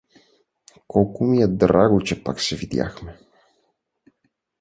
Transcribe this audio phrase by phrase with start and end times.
[0.87, 3.19] —Колко ми е драго, че пак се видяхме!